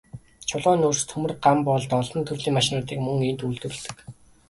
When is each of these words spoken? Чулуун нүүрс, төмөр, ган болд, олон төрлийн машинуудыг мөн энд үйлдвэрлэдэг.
Чулуун 0.51 0.81
нүүрс, 0.83 1.01
төмөр, 1.11 1.35
ган 1.45 1.63
болд, 1.69 1.95
олон 1.99 2.27
төрлийн 2.29 2.57
машинуудыг 2.59 2.99
мөн 3.07 3.25
энд 3.29 3.45
үйлдвэрлэдэг. 3.45 3.97